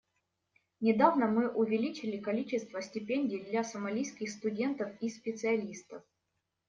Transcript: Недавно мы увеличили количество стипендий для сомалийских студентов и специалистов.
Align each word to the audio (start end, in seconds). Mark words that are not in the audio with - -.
Недавно 0.79 1.27
мы 1.27 1.47
увеличили 1.47 2.17
количество 2.17 2.81
стипендий 2.81 3.43
для 3.43 3.63
сомалийских 3.63 4.31
студентов 4.31 4.89
и 4.99 5.09
специалистов. 5.09 6.01